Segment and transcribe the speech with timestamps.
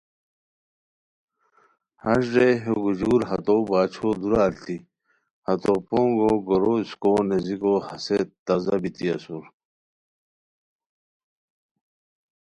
[2.03, 4.77] ہݰ رے ہے گوجور ہتو باچھو دورا التی
[5.47, 9.45] ہتو پونگو گورو اسکوؤ نیزیکو ہسے تازہ بیتی اسور